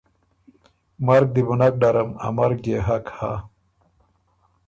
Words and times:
مرګ 1.05 1.27
دی 1.35 1.41
بو 1.47 1.55
نک 1.59 1.73
ډرم 1.81 2.09
ا 2.25 2.27
مرګ 2.37 2.61
يې 2.71 2.77
حق 2.87 3.05
هۀ۔ 3.17 3.33